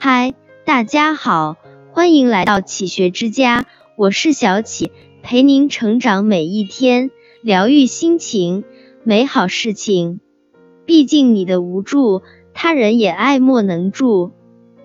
[0.00, 0.32] 嗨，
[0.64, 1.56] 大家好，
[1.90, 3.66] 欢迎来到启学之家，
[3.96, 4.92] 我是小启，
[5.24, 7.10] 陪您成长每一天，
[7.42, 8.62] 疗愈心情，
[9.02, 10.20] 美好事情。
[10.86, 12.22] 毕竟你的无助，
[12.54, 14.30] 他人也爱莫能助。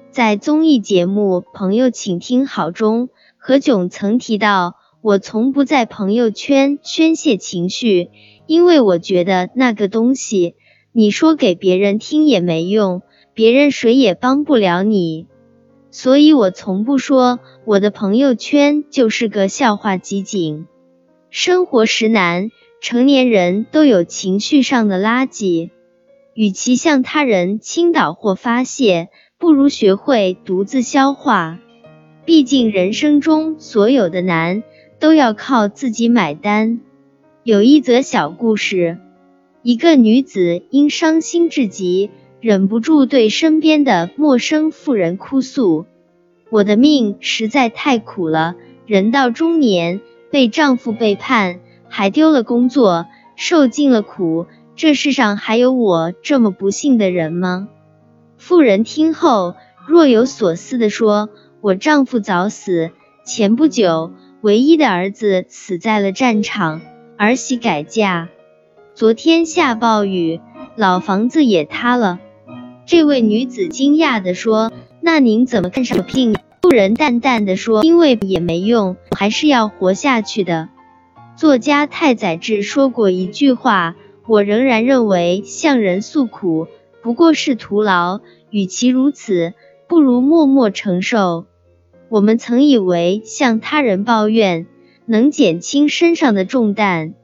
[0.10, 8.10] 在综艺节目《朋友请听好》中，何炅曾提到：“我从不在朋友圈宣泄情绪，
[8.48, 10.56] 因为我觉得那个东西，
[10.92, 13.04] 你说给别人听也没用，
[13.34, 15.28] 别人谁也帮不了你。
[15.92, 20.66] 所以我从不说我的朋友圈就是个笑话集锦。
[21.30, 22.50] 生活实难，
[22.82, 25.70] 成年人都有情绪上的垃圾，
[26.34, 31.60] 与其向他人倾倒或发泄。”不如学会独自消化，
[32.24, 34.64] 毕竟人生中所有的难
[35.00, 36.80] 都要靠自己买单。
[37.44, 39.00] 有一则小故事，
[39.62, 42.10] 一个女子因伤心至极，
[42.44, 45.86] 忍不住对身边的陌生妇人哭诉
[46.52, 53.06] ：“我的命实在太苦了，人到中年被丈夫背叛，还丢了工作，
[53.38, 57.70] 受尽了苦，这世上还有我这么不幸的人吗？”
[58.38, 59.56] 妇人听后
[59.88, 61.30] 若有所思地说
[61.62, 62.92] ：“我丈夫早死，
[63.24, 66.82] 前不久唯一的儿子死在了战场，
[67.18, 68.28] 儿媳改嫁，
[68.96, 70.42] 昨天下暴雨，
[70.76, 72.20] 老房子也塌了。”
[72.86, 80.70] 这位女子惊讶地说：“那您怎么看上病？”妇人淡淡的说：“因为也没用，还是要活下去的。”
[81.36, 83.96] 作家太宰治说过一句话，
[84.28, 86.68] 我仍然认为向人诉苦。
[87.02, 89.54] 不过是徒劳，与其如此，
[89.88, 91.46] 不如默默承受。
[92.10, 94.68] 我们曾以为向他人抱怨
[95.06, 97.16] 能减轻身上的重担，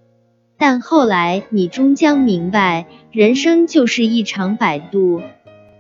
[0.58, 5.22] 但后来你终将明白，人生就是一场摆渡，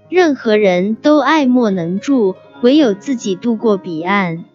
[0.09, 4.45] 任何人都爱莫能助，唯有自己渡过彼岸。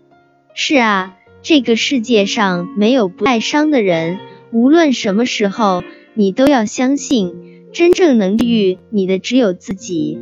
[0.55, 4.19] 是啊，这个世界上没有不爱伤的人，
[4.50, 5.82] 无论什么时候，
[6.15, 7.34] 你都要相信。
[7.72, 10.19] 真正能治愈你的只有自己。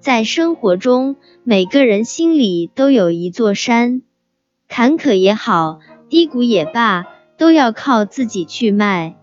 [0.00, 1.14] 在生活中，
[1.44, 4.02] 每个人心里都有一座山，
[4.68, 7.06] 坎坷也好，低谷也罢，
[7.38, 9.14] 都要靠自己去迈。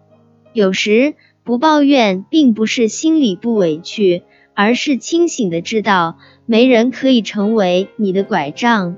[0.53, 4.23] 有时不抱怨，并不是心里不委屈，
[4.57, 8.97] 而是清醒的知道，没人可以成为你的拐杖。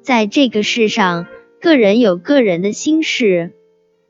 [0.00, 1.26] 在这个世上，
[1.60, 3.52] 个人有个人的心事，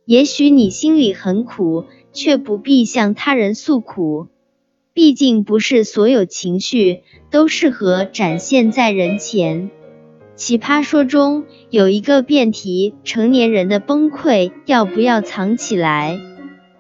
[0.05, 1.85] 也许你心里很苦。
[2.17, 4.29] 却不必向他人诉苦，
[4.95, 9.71] 毕竟不是所有情绪都适合展现在人前。
[10.35, 16.19] 奇葩说中有一个辩题：成年人的崩溃要不要藏起来？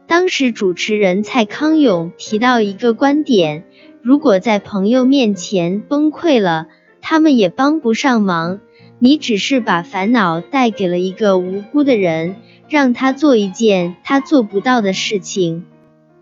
[0.06, 3.66] 当时主持人蔡康永提到一个观点：
[4.06, 6.69] 如果在朋友面前崩溃了，
[7.00, 8.61] 他们也帮不上忙，
[9.00, 12.37] 你只是把烦恼带给了一个无辜的人。
[12.69, 15.65] 让他做一件他做不到的事情，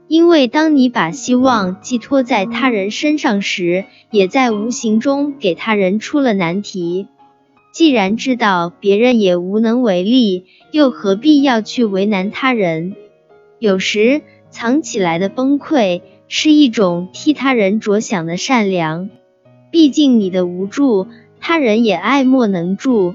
[0.09, 7.09] 因为当你把希望寄托在他人身上时，也在无形中给他人出了难题。
[7.71, 12.97] 既然知道别人也无能为力，又何必要去为难他人？
[13.59, 19.11] 有时藏起来的崩溃，是一种替他人着想的善良。
[19.71, 21.09] 毕竟你的无助，
[21.41, 23.15] 他人也爱莫能助。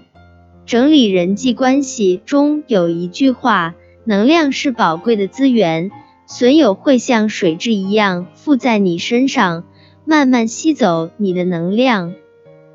[0.65, 5.89] 整理人际关系中有一句话：能量是宝贵的资源，
[6.27, 9.63] 损友会像水蛭一样附在你身上，
[10.05, 12.13] 慢慢吸走你的能量。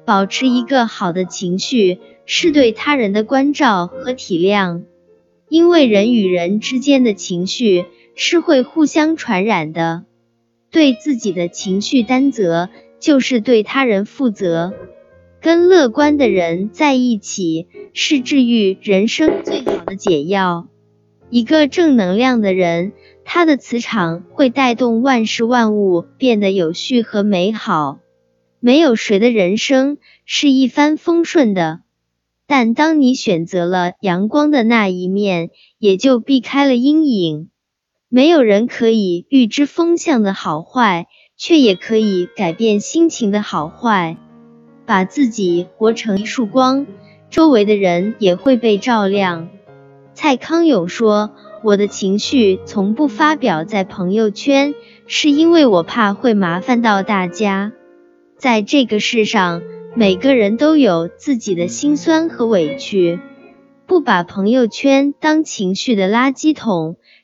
[0.05, 4.83] 保持一个好的情绪，是对他人的关照和体谅，
[5.49, 10.05] 因为人与人之间的情绪是会互相传染的。
[10.75, 12.69] 对自己的情绪担责，
[12.99, 14.75] 就是对他人负责。
[15.41, 20.67] 跟乐观的人在一起，是治愈人生最好的解药。
[21.31, 22.91] 一个正能量的人，
[23.25, 28.01] 他的磁场会带动万事万物变得有序和美好。
[28.59, 31.83] 没有谁的人生是一帆风顺的，
[32.48, 37.48] 但当你选择了阳光的那一面，也就避开了阴影。
[38.15, 44.16] 没有人可以预知风向的好坏，却也可以改变心情的好坏。
[44.87, 46.87] 把自己活成一束光，
[47.28, 49.49] 周围的人也会被照亮。
[50.13, 51.33] 蔡康永说
[51.65, 54.77] ：“我的情绪从不发表在朋友圈，
[55.09, 57.72] 是因为我怕会麻烦到大家。
[58.39, 59.60] 在这个世上，
[59.97, 63.19] 每个人都有自己的辛酸和委屈，
[63.87, 66.95] 不把朋友圈当情绪的垃圾桶，